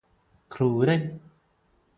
ക്രൂരന് 0.51 1.07